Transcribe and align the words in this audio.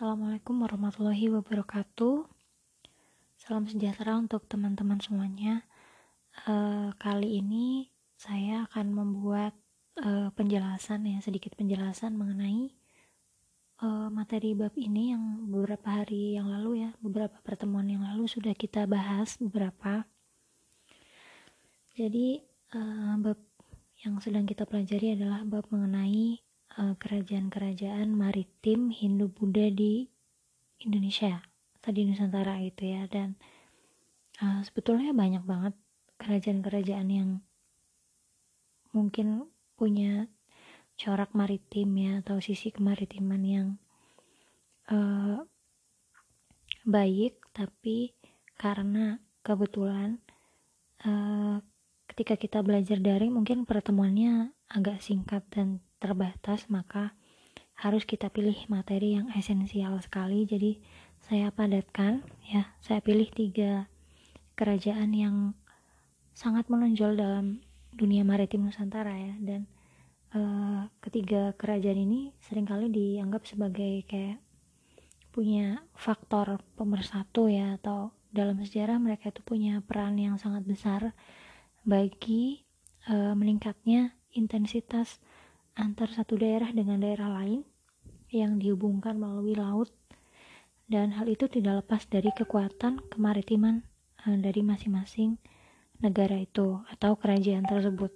Assalamualaikum 0.00 0.64
warahmatullahi 0.64 1.28
wabarakatuh. 1.28 2.24
Salam 3.36 3.68
sejahtera 3.68 4.16
untuk 4.16 4.48
teman-teman 4.48 4.96
semuanya. 4.96 5.68
Uh, 6.48 6.88
kali 6.96 7.36
ini 7.36 7.92
saya 8.16 8.64
akan 8.64 8.96
membuat 8.96 9.52
uh, 10.00 10.32
penjelasan 10.32 11.04
ya, 11.04 11.20
sedikit 11.20 11.52
penjelasan 11.52 12.16
mengenai 12.16 12.72
uh, 13.84 14.08
materi 14.08 14.56
bab 14.56 14.72
ini 14.72 15.12
yang 15.12 15.52
beberapa 15.52 16.00
hari 16.00 16.40
yang 16.40 16.48
lalu 16.48 16.88
ya, 16.88 16.96
beberapa 17.04 17.36
pertemuan 17.44 17.84
yang 17.84 18.00
lalu 18.00 18.24
sudah 18.24 18.56
kita 18.56 18.88
bahas 18.88 19.36
beberapa. 19.36 20.08
Jadi 21.92 22.40
uh, 22.72 23.20
bab 23.20 23.36
yang 24.00 24.16
sedang 24.24 24.48
kita 24.48 24.64
pelajari 24.64 25.12
adalah 25.12 25.44
bab 25.44 25.68
mengenai 25.68 26.40
kerajaan-kerajaan 26.78 28.14
maritim 28.14 28.94
Hindu-Buddha 28.94 29.74
di 29.74 30.06
Indonesia 30.80 31.42
atau 31.80 31.90
di 31.90 32.06
Nusantara 32.06 32.60
gitu 32.62 32.86
ya. 32.86 33.04
Dan 33.10 33.34
uh, 34.40 34.60
sebetulnya 34.62 35.10
banyak 35.12 35.44
banget 35.44 35.74
kerajaan-kerajaan 36.20 37.08
yang 37.08 37.30
mungkin 38.92 39.48
punya 39.78 40.28
corak 41.00 41.32
maritim 41.32 41.96
ya 41.96 42.12
atau 42.20 42.42
sisi 42.44 42.68
kemaritiman 42.68 43.40
yang 43.40 43.68
uh, 44.92 45.40
baik 46.84 47.40
tapi 47.56 48.12
karena 48.60 49.16
kebetulan 49.40 50.20
uh, 51.08 51.64
ketika 52.12 52.36
kita 52.36 52.60
belajar 52.60 53.00
daring 53.00 53.32
mungkin 53.32 53.64
pertemuannya 53.64 54.52
agak 54.68 55.00
singkat 55.00 55.40
dan 55.48 55.80
terbatas 56.00 56.66
maka 56.72 57.12
harus 57.76 58.04
kita 58.04 58.28
pilih 58.28 58.56
materi 58.68 59.16
yang 59.20 59.28
esensial 59.36 59.96
sekali. 60.00 60.48
Jadi 60.48 60.80
saya 61.24 61.52
padatkan 61.52 62.24
ya. 62.48 62.72
Saya 62.80 63.00
pilih 63.04 63.28
tiga 63.32 63.88
kerajaan 64.56 65.12
yang 65.12 65.36
sangat 66.36 66.68
menonjol 66.72 67.16
dalam 67.16 67.60
dunia 67.92 68.24
maritim 68.24 68.68
Nusantara 68.68 69.16
ya. 69.16 69.34
Dan 69.40 69.68
uh, 70.36 70.88
ketiga 71.00 71.52
kerajaan 71.56 72.00
ini 72.00 72.20
sering 72.44 72.68
kali 72.68 72.88
dianggap 72.92 73.48
sebagai 73.48 74.04
kayak 74.08 74.40
punya 75.30 75.86
faktor 75.94 76.58
pemersatu 76.74 77.46
ya 77.46 77.78
atau 77.78 78.10
dalam 78.34 78.58
sejarah 78.62 78.98
mereka 78.98 79.30
itu 79.30 79.42
punya 79.42 79.78
peran 79.82 80.18
yang 80.18 80.38
sangat 80.38 80.66
besar 80.66 81.14
bagi 81.86 82.66
uh, 83.06 83.34
meningkatnya 83.34 84.14
intensitas 84.34 85.22
antar 85.80 86.12
satu 86.12 86.36
daerah 86.36 86.68
dengan 86.76 87.00
daerah 87.00 87.32
lain 87.40 87.64
yang 88.28 88.60
dihubungkan 88.60 89.16
melalui 89.16 89.56
laut 89.56 89.88
dan 90.90 91.14
hal 91.16 91.26
itu 91.30 91.48
tidak 91.48 91.86
lepas 91.86 92.04
dari 92.10 92.28
kekuatan 92.34 93.00
kemaritiman 93.08 93.80
uh, 94.26 94.36
dari 94.36 94.60
masing-masing 94.60 95.40
negara 96.04 96.36
itu 96.36 96.82
atau 96.90 97.16
kerajaan 97.16 97.64
tersebut. 97.64 98.12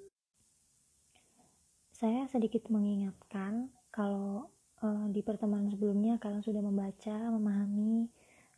Saya 1.95 2.29
sedikit 2.29 2.69
mengingatkan 2.69 3.73
kalau 3.89 4.51
uh, 4.83 5.07
di 5.09 5.23
pertemuan 5.23 5.71
sebelumnya 5.71 6.19
kalian 6.19 6.43
sudah 6.43 6.61
membaca, 6.61 7.17
memahami, 7.33 8.11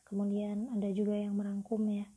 kemudian 0.09 0.73
ada 0.73 0.89
juga 0.91 1.15
yang 1.15 1.37
merangkum 1.37 1.85
ya. 1.87 2.09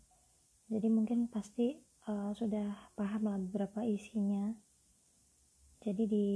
Jadi 0.72 0.88
mungkin 0.88 1.28
pasti 1.28 1.76
uh, 2.08 2.32
sudah 2.32 2.96
paham 2.96 3.28
lah 3.28 3.38
beberapa 3.38 3.84
isinya. 3.84 4.56
Jadi 5.84 6.04
di 6.08 6.28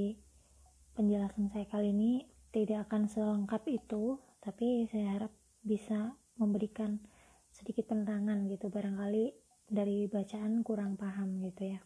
penjelasan 0.93 1.49
saya 1.49 1.65
kali 1.65 1.89
ini 1.89 2.29
tidak 2.53 2.85
akan 2.89 3.09
selengkap 3.09 3.65
itu 3.65 4.21
tapi 4.45 4.85
saya 4.93 5.17
harap 5.17 5.33
bisa 5.65 6.13
memberikan 6.37 7.01
sedikit 7.49 7.89
penerangan 7.89 8.45
gitu 8.49 8.69
barangkali 8.69 9.33
dari 9.69 10.05
bacaan 10.05 10.61
kurang 10.61 10.93
paham 10.93 11.41
gitu 11.41 11.73
ya. 11.73 11.79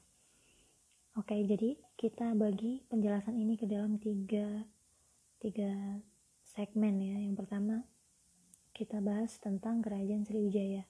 Oke 1.15 1.39
jadi 1.47 1.79
kita 1.95 2.35
bagi 2.35 2.83
penjelasan 2.91 3.39
ini 3.39 3.55
ke 3.55 3.63
dalam 3.63 3.95
tiga 3.95 4.67
tiga 5.39 6.03
segmen 6.43 6.99
ya. 6.99 7.15
Yang 7.15 7.35
pertama 7.47 7.87
kita 8.75 8.99
bahas 8.99 9.39
tentang 9.39 9.79
kerajaan 9.79 10.27
Sriwijaya. 10.27 10.83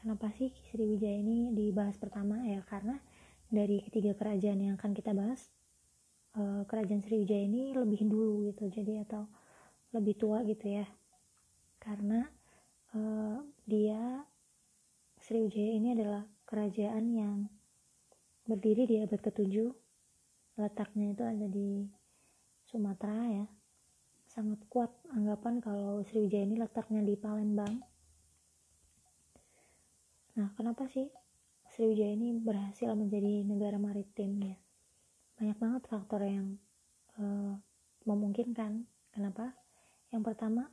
Kenapa 0.00 0.32
sih 0.34 0.56
Sriwijaya 0.72 1.20
ini 1.20 1.52
dibahas 1.52 2.00
pertama? 2.00 2.48
Ya 2.48 2.64
karena 2.64 2.96
dari 3.52 3.84
ketiga 3.84 4.16
kerajaan 4.16 4.60
yang 4.60 4.74
akan 4.80 4.96
kita 4.96 5.12
bahas 5.12 5.52
uh, 6.38 6.62
kerajaan 6.64 7.02
Sriwijaya 7.02 7.44
ini 7.50 7.74
lebih 7.74 8.06
dulu 8.06 8.46
gitu 8.48 8.70
jadi 8.70 9.02
atau 9.04 9.26
lebih 9.92 10.14
tua 10.14 10.46
gitu 10.46 10.66
ya. 10.70 10.86
Karena 11.82 12.22
uh, 12.94 13.42
dia 13.66 14.22
Sriwijaya 15.18 15.72
ini 15.74 15.88
adalah 15.98 16.22
kerajaan 16.46 17.04
yang 17.12 17.36
berdiri 18.48 18.88
di 18.88 18.96
abad 19.02 19.20
ke-7 19.20 19.54
letaknya 20.58 21.12
itu 21.12 21.22
ada 21.26 21.46
di 21.50 21.84
Sumatera 22.64 23.22
ya. 23.28 23.46
Sangat 24.28 24.62
kuat 24.70 24.94
anggapan 25.10 25.58
kalau 25.58 26.00
Sriwijaya 26.06 26.46
ini 26.46 26.56
letaknya 26.56 27.02
di 27.02 27.14
Palembang. 27.18 27.74
Nah 30.38 30.48
kenapa 30.54 30.86
sih 30.86 31.10
Sriwijaya 31.74 32.14
ini 32.14 32.38
berhasil 32.38 32.94
menjadi 32.94 33.42
negara 33.42 33.76
maritim 33.76 34.38
ya 34.38 34.56
banyak 35.38 35.54
banget 35.62 35.82
faktor 35.86 36.26
yang 36.26 36.58
uh, 37.14 37.54
memungkinkan. 38.02 38.90
Kenapa? 39.14 39.54
Yang 40.10 40.34
pertama 40.34 40.66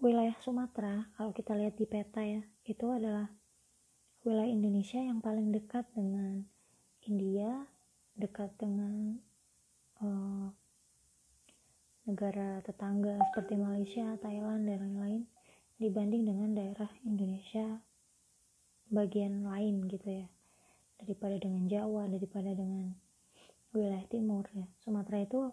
wilayah 0.00 0.32
Sumatera 0.40 1.12
kalau 1.20 1.36
kita 1.36 1.52
lihat 1.52 1.76
di 1.76 1.84
peta 1.84 2.24
ya 2.24 2.40
itu 2.64 2.88
adalah 2.88 3.28
wilayah 4.24 4.48
Indonesia 4.48 4.96
yang 4.96 5.20
paling 5.20 5.52
dekat 5.52 5.84
dengan 5.92 6.40
India 7.04 7.68
dekat 8.16 8.56
dengan 8.56 9.20
uh, 10.00 10.48
negara 12.08 12.64
tetangga 12.64 13.20
seperti 13.30 13.60
Malaysia, 13.60 14.16
Thailand 14.24 14.64
dan 14.64 14.80
lain-lain 14.80 15.22
dibanding 15.76 16.24
dengan 16.24 16.56
daerah 16.56 16.90
Indonesia 17.04 17.84
bagian 18.88 19.44
lain 19.44 19.84
gitu 19.88 20.24
ya. 20.24 20.26
Daripada 21.00 21.36
dengan 21.40 21.64
Jawa 21.68 22.08
daripada 22.08 22.52
dengan 22.52 22.92
wilayah 23.74 24.02
timur 24.10 24.46
ya. 24.54 24.66
Sumatera 24.82 25.22
itu 25.22 25.50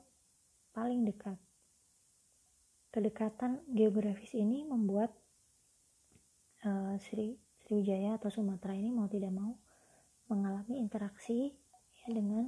paling 0.74 1.06
dekat. 1.06 1.38
Kedekatan 2.90 3.62
geografis 3.70 4.34
ini 4.34 4.66
membuat 4.66 5.14
uh, 6.66 6.98
Sri 6.98 7.38
Sriwijaya 7.68 8.16
atau 8.16 8.32
Sumatera 8.32 8.74
ini 8.80 8.96
mau 8.96 9.12
tidak 9.12 9.36
mau 9.36 9.60
mengalami 10.32 10.80
interaksi 10.80 11.52
ya 12.04 12.08
dengan 12.16 12.48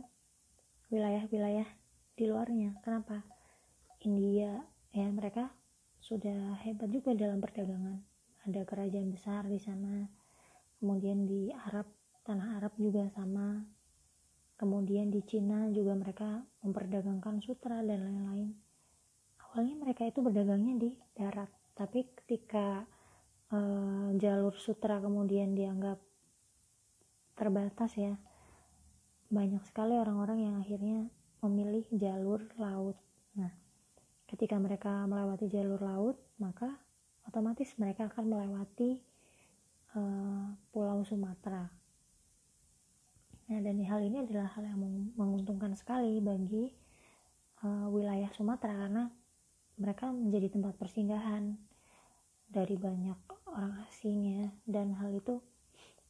wilayah-wilayah 0.89 1.67
di 2.15 2.23
luarnya. 2.23 2.79
Kenapa? 2.79 3.23
India 4.07 4.63
ya 4.95 5.07
mereka 5.11 5.51
sudah 5.99 6.55
hebat 6.63 6.87
juga 6.87 7.11
dalam 7.11 7.43
perdagangan. 7.43 7.99
Ada 8.47 8.63
kerajaan 8.63 9.11
besar 9.11 9.43
di 9.45 9.59
sana. 9.59 10.07
Kemudian 10.79 11.27
di 11.27 11.51
Arab 11.51 11.91
tanah 12.23 12.55
Arab 12.55 12.73
juga 12.79 13.03
sama 13.11 13.59
kemudian 14.59 15.07
di 15.07 15.23
Cina 15.23 15.71
juga 15.71 15.95
mereka 15.95 16.43
memperdagangkan 16.67 17.39
sutra 17.39 17.79
dan 17.79 18.03
lain-lain. 18.03 18.51
Awalnya 19.39 19.75
mereka 19.79 20.03
itu 20.03 20.19
berdagangnya 20.19 20.75
di 20.75 20.91
darat. 21.15 21.47
Tapi 21.71 22.03
ketika 22.11 22.83
uh, 23.55 24.11
jalur 24.19 24.51
sutra 24.59 24.99
kemudian 24.99 25.55
dianggap 25.55 25.95
terbatas 27.39 27.95
ya 27.95 28.19
banyak 29.31 29.63
sekali 29.63 29.95
orang-orang 29.95 30.43
yang 30.43 30.55
akhirnya 30.59 31.07
memilih 31.39 31.87
jalur 31.95 32.43
laut. 32.59 32.99
Nah 33.39 33.55
ketika 34.27 34.59
mereka 34.59 35.07
melewati 35.07 35.47
jalur 35.47 35.79
laut 35.79 36.19
maka 36.35 36.67
otomatis 37.23 37.71
mereka 37.79 38.11
akan 38.11 38.27
melewati 38.27 38.99
uh, 39.95 40.51
pulau 40.75 40.99
Sumatera 41.07 41.78
Nah, 43.49 43.59
dan 43.65 43.81
hal 43.81 44.01
ini 44.05 44.21
adalah 44.21 44.53
hal 44.53 44.61
yang 44.61 44.77
menguntungkan 45.17 45.73
sekali 45.73 46.21
bagi 46.21 46.69
uh, 47.65 47.89
wilayah 47.89 48.29
Sumatera 48.37 48.85
karena 48.85 49.09
mereka 49.81 50.13
menjadi 50.13 50.53
tempat 50.53 50.77
persinggahan 50.77 51.57
dari 52.45 52.77
banyak 52.77 53.17
orang 53.49 53.73
asing 53.89 54.19
ya 54.21 54.47
dan 54.69 54.93
hal 55.01 55.09
itu 55.17 55.41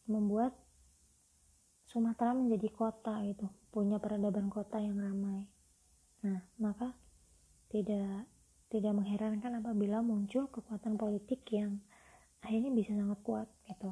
membuat 0.09 0.51
Sumatera 1.89 2.38
menjadi 2.38 2.69
kota 2.69 3.24
itu 3.25 3.50
punya 3.74 3.97
peradaban 3.97 4.51
kota 4.51 4.77
yang 4.77 5.00
ramai. 5.00 5.50
Nah, 6.21 6.44
maka 6.62 6.94
tidak 7.71 8.30
tidak 8.69 8.94
mengherankan 8.94 9.57
apabila 9.57 10.06
muncul 10.06 10.45
kekuatan 10.53 11.01
politik 11.01 11.41
yang 11.50 11.81
akhirnya 12.45 12.69
bisa 12.69 12.94
sangat 12.94 13.18
kuat 13.25 13.50
gitu. 13.65 13.89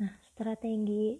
Nah, 0.00 0.12
strategi 0.54 1.18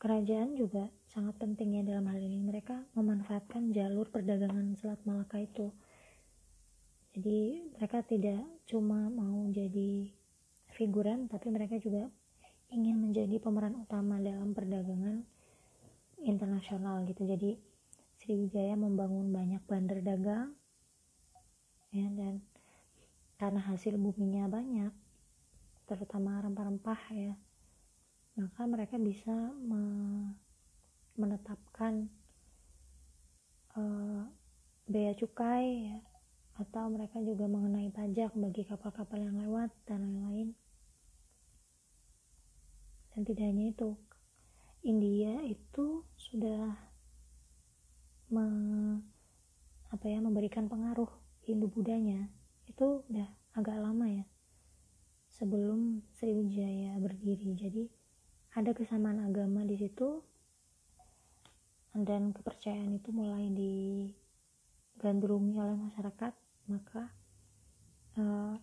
kerajaan 0.00 0.56
juga 0.56 0.88
sangat 1.12 1.36
penting 1.36 1.76
ya 1.76 1.82
dalam 1.84 2.08
hal 2.08 2.16
ini. 2.16 2.40
Mereka 2.40 2.96
memanfaatkan 2.96 3.68
jalur 3.68 4.08
perdagangan 4.08 4.72
Selat 4.80 4.96
Malaka 5.04 5.36
itu. 5.36 5.68
Jadi 7.12 7.68
mereka 7.76 8.00
tidak 8.00 8.40
cuma 8.64 9.12
mau 9.12 9.44
jadi 9.52 10.08
figuran 10.72 11.28
tapi 11.28 11.52
mereka 11.52 11.76
juga 11.76 12.08
ingin 12.72 12.96
menjadi 12.96 13.36
pemeran 13.44 13.76
utama 13.76 14.16
dalam 14.16 14.56
perdagangan 14.56 15.20
internasional 16.24 17.04
gitu. 17.04 17.28
Jadi 17.28 17.60
Sriwijaya 18.24 18.72
membangun 18.72 19.28
banyak 19.36 19.60
bandar 19.68 20.00
dagang 20.00 20.56
ya 21.92 22.08
dan 22.08 22.40
karena 23.36 23.60
hasil 23.68 24.00
buminya 24.00 24.48
banyak 24.48 24.96
terutama 25.88 26.44
rempah-rempah 26.44 27.00
ya 27.16 27.34
maka 28.38 28.62
mereka 28.70 28.94
bisa 29.02 29.34
me 29.58 29.82
menetapkan 31.18 32.06
uh, 33.74 34.22
bea 34.86 35.10
cukai 35.18 35.90
ya 35.90 35.98
atau 36.62 36.86
mereka 36.86 37.18
juga 37.18 37.50
mengenai 37.50 37.90
pajak 37.90 38.30
bagi 38.38 38.62
kapal-kapal 38.62 39.18
yang 39.18 39.38
lewat 39.42 39.70
dan 39.86 40.06
lain-lain. 40.06 40.54
Dan 43.14 43.26
tidak 43.26 43.46
hanya 43.46 43.74
itu 43.74 43.98
India 44.86 45.42
itu 45.42 46.06
sudah 46.14 46.78
me, 48.30 48.46
apa 49.90 50.06
ya 50.06 50.22
memberikan 50.22 50.70
pengaruh 50.70 51.10
Hindu 51.42 51.66
Budanya. 51.66 52.30
Itu 52.70 53.02
udah 53.10 53.26
agak 53.58 53.82
lama 53.82 54.06
ya 54.06 54.26
sebelum 55.38 56.02
Sriwijaya 56.18 56.98
berdiri. 56.98 57.54
Jadi 57.54 57.86
ada 58.58 58.74
kesamaan 58.74 59.22
agama 59.22 59.62
di 59.62 59.78
situ 59.78 60.18
dan 61.94 62.34
kepercayaan 62.34 62.90
itu 62.94 63.10
mulai 63.14 63.50
digandrungi 63.54 65.54
oleh 65.58 65.74
masyarakat 65.78 66.34
maka 66.68 67.08
uh, 68.20 68.54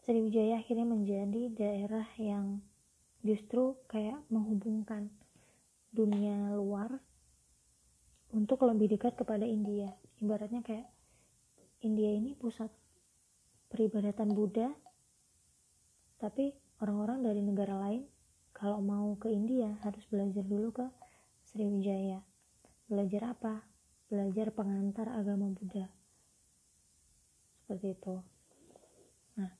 Sriwijaya 0.00 0.58
akhirnya 0.58 0.88
menjadi 0.88 1.52
daerah 1.52 2.08
yang 2.16 2.64
justru 3.20 3.76
kayak 3.86 4.24
menghubungkan 4.32 5.12
dunia 5.92 6.56
luar 6.56 7.04
untuk 8.32 8.64
lebih 8.64 8.96
dekat 8.96 9.20
kepada 9.20 9.44
India. 9.44 9.92
Ibaratnya 10.24 10.64
kayak 10.64 10.88
India 11.84 12.16
ini 12.16 12.32
pusat 12.32 12.72
peribadatan 13.70 14.34
Buddha 14.34 14.68
tapi 16.20 16.52
orang-orang 16.84 17.24
dari 17.24 17.40
negara 17.40 17.80
lain 17.80 18.04
kalau 18.52 18.84
mau 18.84 19.16
ke 19.16 19.32
India 19.32 19.80
harus 19.80 20.04
belajar 20.12 20.44
dulu 20.44 20.68
ke 20.74 20.86
Sriwijaya. 21.48 22.20
Belajar 22.90 23.32
apa? 23.32 23.64
Belajar 24.12 24.52
pengantar 24.52 25.08
agama 25.08 25.48
Buddha. 25.48 25.88
Seperti 27.64 27.96
itu. 27.96 28.20
Nah 29.40 29.54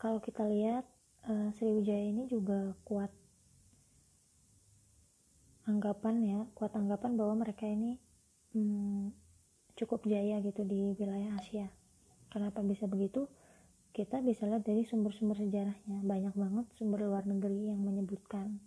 kalau 0.00 0.24
kita 0.24 0.48
lihat 0.48 0.88
uh, 1.28 1.52
Sriwijaya 1.52 2.00
ini 2.08 2.24
juga 2.30 2.72
kuat 2.88 3.12
anggapan 5.64 6.14
ya 6.20 6.38
kuat 6.52 6.76
anggapan 6.76 7.16
bahwa 7.16 7.44
mereka 7.44 7.64
ini 7.64 7.96
hmm, 8.52 9.12
cukup 9.76 10.04
jaya 10.04 10.40
gitu 10.44 10.60
di 10.64 10.92
wilayah 10.96 11.40
Asia 11.40 11.72
kenapa 12.34 12.66
bisa 12.66 12.90
begitu? 12.90 13.30
Kita 13.94 14.18
bisa 14.18 14.50
lihat 14.50 14.66
dari 14.66 14.82
sumber-sumber 14.82 15.38
sejarahnya. 15.38 16.02
Banyak 16.02 16.34
banget 16.34 16.66
sumber 16.74 17.06
luar 17.06 17.22
negeri 17.30 17.70
yang 17.70 17.78
menyebutkan 17.78 18.58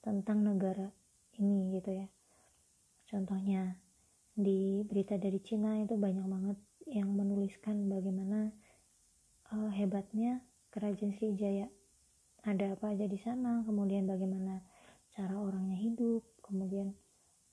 tentang 0.00 0.40
negara 0.40 0.88
ini 1.36 1.76
gitu 1.76 2.00
ya. 2.00 2.08
Contohnya 3.12 3.76
di 4.32 4.80
berita 4.88 5.20
dari 5.20 5.36
Cina 5.44 5.76
itu 5.76 6.00
banyak 6.00 6.24
banget 6.24 6.58
yang 6.88 7.12
menuliskan 7.12 7.92
bagaimana 7.92 8.48
uh, 9.52 9.68
hebatnya 9.68 10.40
kerajaan 10.72 11.12
Sriwijaya 11.12 11.68
ada 12.40 12.72
apa 12.72 12.96
aja 12.96 13.04
di 13.04 13.20
sana 13.20 13.60
kemudian 13.68 14.08
bagaimana 14.08 14.64
cara 15.12 15.36
orangnya 15.36 15.76
hidup 15.76 16.24
kemudian 16.40 16.96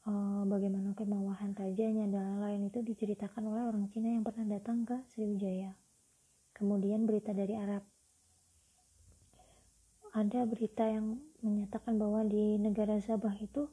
uh, 0.07 0.43
bagaimana 0.47 0.95
kemewahan 0.95 1.51
rajanya 1.53 2.07
dan 2.07 2.39
lain-lain 2.39 2.71
itu 2.71 2.79
diceritakan 2.79 3.51
oleh 3.51 3.67
orang 3.67 3.91
Cina 3.91 4.15
yang 4.15 4.23
pernah 4.23 4.47
datang 4.57 4.87
ke 4.87 4.95
Sriwijaya. 5.11 5.75
Kemudian 6.55 7.05
berita 7.05 7.35
dari 7.35 7.53
Arab. 7.53 7.83
Ada 10.15 10.49
berita 10.49 10.89
yang 10.89 11.21
menyatakan 11.45 12.01
bahwa 12.01 12.25
di 12.25 12.57
negara 12.57 12.97
Sabah 12.97 13.37
itu 13.37 13.69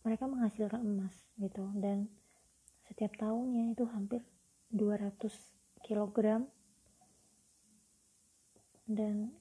mereka 0.00 0.24
menghasilkan 0.24 0.80
emas 0.80 1.12
gitu. 1.36 1.68
Dan 1.76 2.08
setiap 2.88 3.12
tahunnya 3.20 3.76
itu 3.76 3.84
hampir 3.92 4.24
200 4.72 5.28
kg 5.84 6.48
dan 8.88 9.36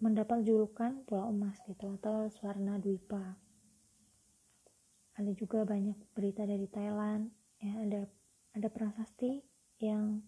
mendapat 0.00 0.40
julukan 0.48 1.04
pulau 1.04 1.28
emas 1.28 1.60
gitu 1.68 2.00
atau 2.00 2.32
Swarna 2.32 2.80
Dwipa 2.80 3.43
ada 5.14 5.30
juga 5.34 5.62
banyak 5.62 5.94
berita 6.14 6.42
dari 6.42 6.66
Thailand 6.66 7.30
ya 7.62 7.74
ada 7.80 8.00
ada 8.54 8.68
prasasti 8.70 9.42
yang 9.82 10.22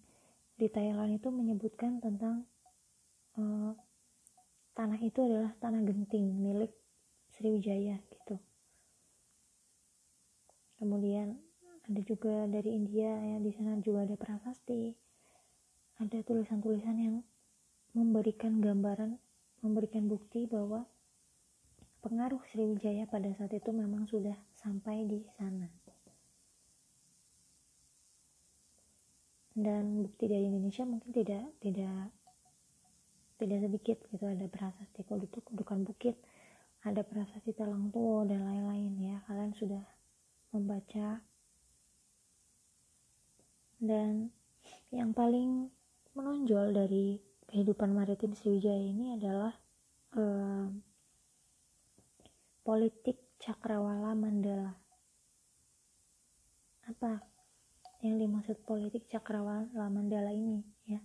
di 0.56 0.66
Thailand 0.72 1.20
itu 1.20 1.28
menyebutkan 1.28 2.00
tentang 2.00 2.48
uh, 3.36 3.76
tanah 4.72 5.00
itu 5.04 5.20
adalah 5.20 5.52
tanah 5.60 5.84
genting 5.84 6.40
milik 6.40 6.72
Sriwijaya 7.36 8.00
gitu. 8.08 8.40
Kemudian 10.80 11.36
ada 11.84 12.00
juga 12.02 12.48
dari 12.48 12.72
India 12.72 13.12
ya 13.12 13.36
di 13.40 13.52
sana 13.52 13.76
juga 13.84 14.08
ada 14.08 14.16
prasasti. 14.16 14.96
Ada 15.96 16.20
tulisan-tulisan 16.24 16.96
yang 17.00 17.16
memberikan 17.96 18.60
gambaran, 18.60 19.16
memberikan 19.64 20.08
bukti 20.08 20.44
bahwa 20.44 20.84
pengaruh 22.06 22.38
Sriwijaya 22.54 23.10
pada 23.10 23.34
saat 23.34 23.50
itu 23.50 23.74
memang 23.74 24.06
sudah 24.06 24.38
sampai 24.54 25.02
di 25.10 25.26
sana. 25.34 25.66
dan 29.56 30.04
bukti 30.04 30.28
dari 30.28 30.52
Indonesia 30.52 30.84
mungkin 30.84 31.16
tidak 31.16 31.48
tidak 31.64 32.12
tidak 33.40 33.58
sedikit 33.64 33.98
gitu. 34.12 34.24
Ada 34.28 34.46
prasasti 34.52 35.00
bukan 35.56 35.78
bukit. 35.82 36.20
Ada 36.84 37.02
prasasti 37.02 37.56
Talangtuo 37.56 38.28
dan 38.28 38.44
lain-lain 38.44 38.92
ya. 39.00 39.16
Kalian 39.24 39.56
sudah 39.56 39.82
membaca. 40.52 41.24
Dan 43.80 44.28
yang 44.92 45.16
paling 45.16 45.72
menonjol 46.12 46.72
dari 46.72 47.20
kehidupan 47.48 47.96
maritim 47.96 48.36
Sriwijaya 48.36 48.80
ini 48.80 49.16
adalah 49.16 49.52
eh, 50.16 50.64
politik 52.66 53.38
Cakrawala 53.38 54.18
Mandala. 54.18 54.74
Apa 56.90 57.22
yang 58.02 58.18
dimaksud 58.18 58.58
politik 58.66 59.06
cakrawala 59.06 59.86
Mandala 59.86 60.34
ini 60.34 60.66
ya? 60.82 60.98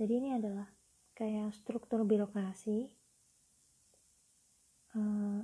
Jadi 0.00 0.12
ini 0.16 0.30
adalah 0.32 0.64
kayak 1.12 1.52
struktur 1.52 2.08
birokrasi 2.08 2.88
uh, 4.96 5.40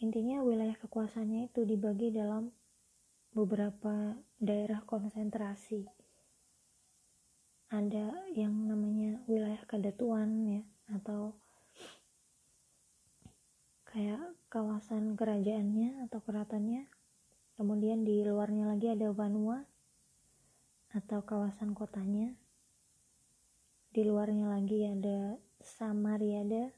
intinya 0.00 0.40
wilayah 0.42 0.74
kekuasaannya 0.80 1.52
itu 1.52 1.62
dibagi 1.62 2.10
dalam 2.10 2.50
beberapa 3.30 4.18
daerah 4.40 4.82
konsentrasi. 4.82 5.86
Ada 7.70 8.34
yang 8.34 8.66
namanya 8.66 9.22
wilayah 9.30 9.62
kedatuan 9.68 10.58
ya 10.58 10.62
atau 10.90 11.38
kayak 13.90 14.22
kawasan 14.46 15.18
kerajaannya 15.18 16.06
atau 16.06 16.22
keratonnya. 16.22 16.86
Kemudian 17.58 18.06
di 18.06 18.22
luarnya 18.22 18.70
lagi 18.70 18.86
ada 18.86 19.10
Vanua 19.10 19.66
atau 20.94 21.20
kawasan 21.26 21.74
kotanya. 21.74 22.38
Di 23.90 24.06
luarnya 24.06 24.46
lagi 24.46 24.86
ada 24.86 25.34
Samariada 25.60 26.72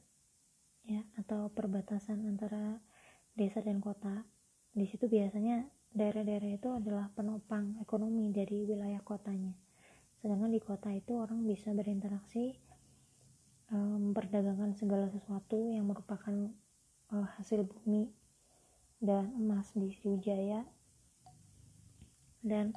ya 0.83 1.07
atau 1.21 1.53
perbatasan 1.53 2.25
antara 2.27 2.81
desa 3.37 3.61
dan 3.61 3.79
kota. 3.79 4.25
Di 4.73 4.89
situ 4.89 5.07
biasanya 5.07 5.69
daerah-daerah 5.93 6.51
itu 6.57 6.73
adalah 6.73 7.13
penopang 7.13 7.77
ekonomi 7.79 8.33
dari 8.33 8.65
wilayah 8.65 9.05
kotanya. 9.05 9.53
Sedangkan 10.19 10.51
di 10.51 10.59
kota 10.65 10.89
itu 10.91 11.15
orang 11.21 11.45
bisa 11.45 11.71
berinteraksi 11.77 12.57
memperdagangkan 13.73 14.77
segala 14.77 15.09
sesuatu 15.09 15.73
yang 15.73 15.89
merupakan 15.89 16.53
uh, 17.13 17.29
hasil 17.39 17.69
bumi 17.69 18.09
dan 18.99 19.31
emas 19.37 19.71
di 19.77 19.93
Sriwijaya 19.93 20.65
dan 22.43 22.75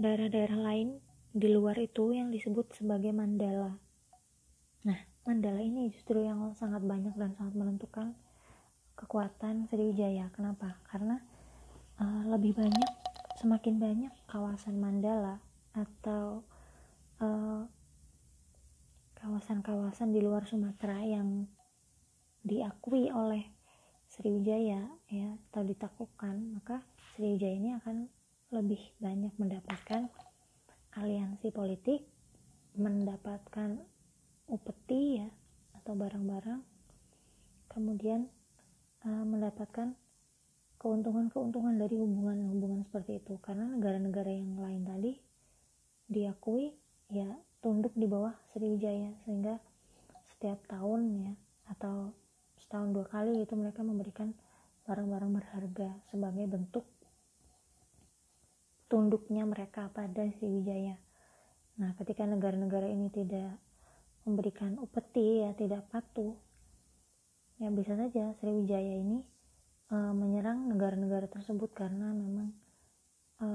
daerah-daerah 0.00 0.58
lain 0.58 0.98
di 1.30 1.46
luar 1.52 1.78
itu 1.78 2.10
yang 2.10 2.34
disebut 2.34 2.74
sebagai 2.74 3.14
mandala. 3.14 3.78
Nah, 4.82 4.98
Mandala 5.22 5.60
ini 5.60 5.92
justru 5.92 6.24
yang 6.24 6.56
sangat 6.56 6.82
banyak 6.82 7.14
dan 7.14 7.36
sangat 7.36 7.54
menentukan 7.54 8.16
kekuatan 8.96 9.68
Sriwijaya. 9.68 10.32
Kenapa? 10.34 10.80
Karena 10.88 11.20
uh, 12.00 12.24
lebih 12.26 12.56
banyak, 12.56 12.90
semakin 13.38 13.76
banyak 13.78 14.12
kawasan 14.26 14.80
Mandala 14.80 15.38
atau 15.76 16.42
kawasan 17.20 17.68
kawasan-kawasan 19.20 20.16
di 20.16 20.24
luar 20.24 20.48
Sumatera 20.48 21.04
yang 21.04 21.44
diakui 22.44 23.12
oleh 23.12 23.44
Sriwijaya 24.10 24.90
ya 25.06 25.28
atau 25.50 25.62
ditaklukkan, 25.62 26.58
maka 26.58 26.82
Sriwijaya 27.14 27.54
ini 27.54 27.70
akan 27.78 28.10
lebih 28.50 28.82
banyak 28.98 29.30
mendapatkan 29.38 30.10
aliansi 30.98 31.54
politik, 31.54 32.02
mendapatkan 32.74 33.78
upeti 34.50 35.22
ya 35.22 35.28
atau 35.78 35.94
barang-barang 35.94 36.60
kemudian 37.70 38.26
uh, 39.06 39.22
mendapatkan 39.22 39.94
keuntungan-keuntungan 40.80 41.78
dari 41.78 41.94
hubungan-hubungan 41.94 42.82
seperti 42.90 43.22
itu. 43.22 43.38
Karena 43.38 43.70
negara-negara 43.70 44.30
yang 44.32 44.58
lain 44.58 44.82
tadi 44.82 45.12
diakui 46.10 46.74
ya 47.14 47.30
tunduk 47.62 47.94
di 47.94 48.10
bawah 48.10 48.34
Sriwijaya 48.50 49.14
sehingga 49.22 49.62
setiap 50.34 50.58
tahun 50.66 51.30
ya 51.30 51.32
atau 51.70 52.10
setahun 52.70 52.94
dua 52.94 53.06
kali 53.10 53.42
itu 53.42 53.58
mereka 53.58 53.82
memberikan 53.82 54.30
barang-barang 54.86 55.42
berharga 55.42 55.90
sebagai 56.14 56.46
bentuk 56.46 56.86
tunduknya 58.86 59.42
mereka 59.42 59.90
pada 59.90 60.30
Sriwijaya. 60.38 60.94
Nah, 61.82 61.98
ketika 61.98 62.30
negara-negara 62.30 62.86
ini 62.86 63.10
tidak 63.10 63.58
memberikan 64.22 64.78
upeti 64.78 65.42
ya 65.42 65.50
tidak 65.58 65.82
patuh 65.90 66.38
ya 67.58 67.74
bisa 67.74 67.98
saja 67.98 68.38
Sriwijaya 68.38 69.02
ini 69.02 69.18
e, 69.90 69.96
menyerang 70.14 70.70
negara-negara 70.70 71.26
tersebut 71.26 71.74
karena 71.74 72.14
memang 72.14 72.54
e, 73.42 73.48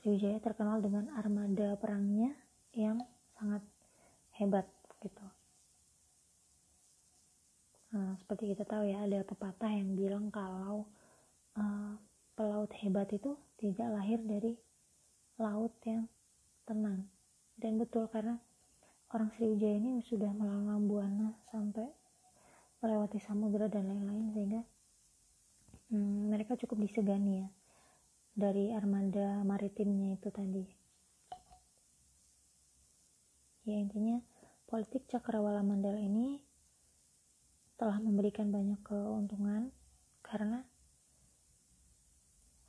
Sriwijaya 0.00 0.40
terkenal 0.40 0.80
dengan 0.80 1.12
armada 1.20 1.76
perangnya 1.76 2.32
yang 2.72 3.04
sangat 3.36 3.60
hebat 4.40 4.64
gitu 5.04 5.37
nah, 7.98 8.14
seperti 8.22 8.54
kita 8.54 8.62
tahu 8.62 8.86
ya 8.86 9.02
ada 9.02 9.26
pepatah 9.26 9.74
yang 9.74 9.98
bilang 9.98 10.30
kalau 10.30 10.86
e, 11.58 11.62
pelaut 12.38 12.70
hebat 12.78 13.10
itu 13.10 13.34
tidak 13.58 13.90
lahir 13.90 14.22
dari 14.22 14.54
laut 15.42 15.74
yang 15.82 16.06
tenang. 16.62 17.10
Dan 17.58 17.82
betul 17.82 18.06
karena 18.06 18.38
orang 19.10 19.34
Sriwijaya 19.34 19.82
ini 19.82 19.98
sudah 20.06 20.30
melalang 20.30 20.86
buana 20.86 21.34
sampai 21.50 21.90
melewati 22.78 23.18
samudera 23.18 23.66
dan 23.66 23.90
lain-lain 23.90 24.30
sehingga 24.30 24.62
hmm, 25.90 26.30
mereka 26.30 26.54
cukup 26.54 26.86
disegani 26.86 27.42
ya 27.42 27.48
dari 28.38 28.70
armada 28.70 29.42
maritimnya 29.42 30.14
itu 30.14 30.30
tadi. 30.30 30.62
Ya 33.66 33.76
intinya 33.82 34.22
politik 34.70 35.10
cakrawala 35.10 35.66
mandala 35.66 35.98
ini 35.98 36.47
telah 37.78 38.02
memberikan 38.02 38.50
banyak 38.50 38.82
keuntungan 38.82 39.70
karena 40.20 40.66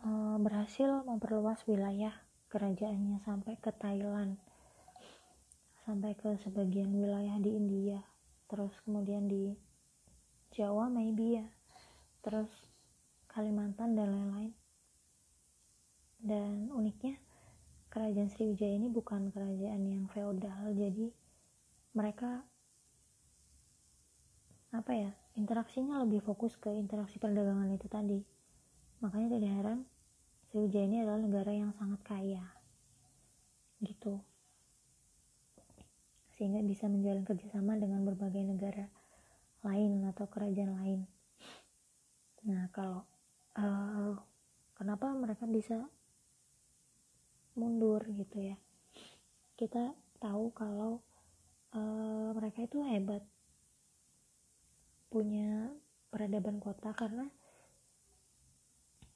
uh, 0.06 0.38
berhasil 0.38 1.04
memperluas 1.04 1.66
wilayah 1.66 2.14
kerajaannya 2.54 3.20
sampai 3.26 3.58
ke 3.58 3.74
Thailand 3.76 4.38
sampai 5.84 6.14
ke 6.14 6.38
sebagian 6.46 6.94
wilayah 6.94 7.36
di 7.42 7.58
India 7.58 8.00
terus 8.46 8.78
kemudian 8.86 9.26
di 9.26 9.58
Jawa 10.54 10.88
maybe 10.88 11.42
ya 11.42 11.46
terus 12.22 12.50
Kalimantan 13.30 13.94
dan 13.94 14.10
lain-lain. 14.10 14.54
Dan 16.20 16.74
uniknya 16.74 17.16
kerajaan 17.94 18.28
Sriwijaya 18.34 18.76
ini 18.76 18.90
bukan 18.90 19.30
kerajaan 19.30 19.86
yang 19.86 20.10
feodal 20.10 20.74
jadi 20.74 21.14
mereka 21.94 22.44
apa 24.70 24.92
ya 24.94 25.12
interaksinya 25.34 25.98
lebih 26.06 26.22
fokus 26.22 26.54
ke 26.60 26.70
interaksi 26.74 27.18
perdagangan 27.18 27.74
itu 27.74 27.88
tadi 27.90 28.20
makanya 29.02 29.40
tidak 29.40 29.52
heran 29.56 29.80
Sriwijaya 30.50 30.86
ini 30.86 30.98
adalah 31.06 31.22
negara 31.22 31.52
yang 31.54 31.72
sangat 31.78 32.02
kaya 32.06 32.44
gitu 33.82 34.22
sehingga 36.40 36.64
bisa 36.64 36.88
menjalin 36.88 37.28
kerjasama 37.28 37.76
dengan 37.76 38.08
berbagai 38.08 38.40
negara 38.48 38.88
lain 39.60 40.08
atau 40.08 40.24
kerajaan 40.32 40.72
lain. 40.80 41.00
Nah, 42.48 42.72
kalau 42.72 43.04
uh, 43.60 44.16
kenapa 44.80 45.12
mereka 45.12 45.44
bisa 45.44 45.84
mundur 47.60 48.08
gitu 48.08 48.40
ya? 48.40 48.56
Kita 49.60 49.92
tahu 50.24 50.56
kalau 50.56 51.04
uh, 51.76 52.32
mereka 52.32 52.64
itu 52.64 52.80
hebat, 52.88 53.20
punya 55.10 55.74
peradaban 56.14 56.62
kota 56.62 56.94
karena 56.94 57.26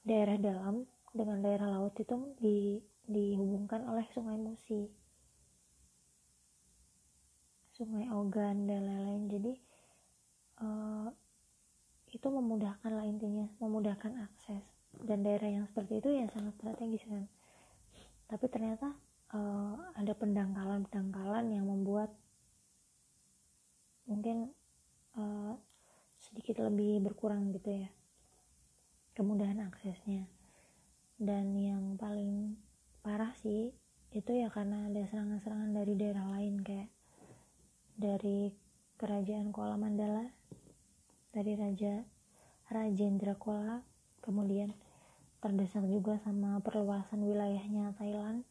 daerah 0.03 0.35
dalam 0.35 0.83
dengan 1.13 1.39
daerah 1.45 1.69
laut 1.79 1.93
itu 1.95 2.33
di, 2.41 2.81
dihubungkan 3.05 3.85
oleh 3.85 4.03
sungai 4.11 4.35
Musi. 4.35 4.89
Sungai 7.73 8.09
Ogan 8.09 8.65
dan 8.65 8.85
lain-lain. 8.85 9.23
Jadi 9.29 9.53
uh, 10.61 11.09
itu 12.09 12.27
memudahkan 12.29 12.91
lah 12.93 13.05
intinya 13.05 13.45
memudahkan 13.61 14.13
akses. 14.25 14.65
Dan 14.93 15.25
daerah 15.25 15.49
yang 15.49 15.65
seperti 15.69 16.01
itu 16.01 16.09
ya 16.21 16.25
sangat 16.29 16.53
strategis 16.57 17.05
kan. 17.05 17.25
Tapi 18.29 18.45
ternyata 18.49 18.93
uh, 19.33 19.77
ada 19.97 20.13
pendangkalan-pendangkalan 20.17 21.53
yang 21.53 21.65
membuat 21.65 22.13
mungkin 24.05 24.51
uh, 25.17 25.53
sedikit 26.33 26.65
lebih 26.65 26.97
berkurang 27.05 27.53
gitu 27.53 27.85
ya. 27.85 27.93
Kemudahan 29.13 29.69
aksesnya. 29.69 30.25
Dan 31.21 31.53
yang 31.53 31.93
paling 31.93 32.57
parah 33.05 33.37
sih 33.37 33.69
itu 34.17 34.31
ya 34.33 34.49
karena 34.49 34.89
ada 34.89 35.05
serangan-serangan 35.05 35.77
dari 35.77 35.93
daerah 35.93 36.25
lain 36.33 36.57
kayak 36.65 36.89
dari 37.93 38.49
kerajaan 38.97 39.53
Kuala 39.53 39.77
Mandala 39.77 40.25
dari 41.29 41.53
Raja 41.53 42.01
Rajendra 42.69 43.37
Kuala 43.37 43.81
kemudian 44.21 44.73
terdesak 45.41 45.85
juga 45.89 46.21
sama 46.21 46.61
perluasan 46.61 47.25
wilayahnya 47.25 47.93
Thailand 47.97 48.45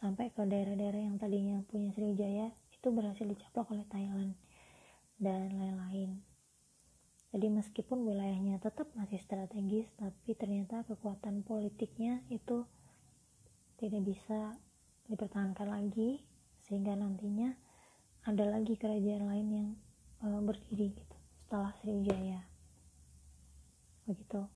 sampai 0.00 0.32
ke 0.32 0.42
daerah-daerah 0.48 1.12
yang 1.12 1.16
tadinya 1.20 1.60
punya 1.68 1.92
Sriwijaya 1.92 2.50
itu 2.72 2.88
berhasil 2.88 3.24
dicaplok 3.28 3.70
oleh 3.76 3.86
Thailand 3.92 4.32
dan 5.22 5.54
lain-lain. 5.54 6.18
Jadi 7.32 7.48
meskipun 7.48 8.04
wilayahnya 8.04 8.58
tetap 8.60 8.90
masih 8.92 9.22
strategis 9.22 9.88
tapi 9.96 10.34
ternyata 10.36 10.84
kekuatan 10.84 11.46
politiknya 11.46 12.20
itu 12.28 12.66
tidak 13.80 14.02
bisa 14.04 14.58
dipertahankan 15.08 15.70
lagi 15.70 16.26
sehingga 16.66 16.92
nantinya 16.98 17.54
ada 18.28 18.44
lagi 18.50 18.76
kerajaan 18.76 19.24
lain 19.30 19.48
yang 19.48 19.68
uh, 20.26 20.42
berdiri 20.44 20.92
gitu 20.92 21.16
setelah 21.46 21.72
Sriwijaya. 21.80 22.44
Begitu 24.04 24.42